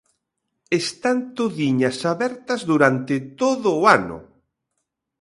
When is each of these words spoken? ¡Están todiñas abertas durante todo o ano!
¡Están 0.81 1.17
todiñas 1.37 1.97
abertas 2.13 2.61
durante 2.71 3.15
todo 3.41 3.69
o 3.79 3.81
ano! 3.97 4.17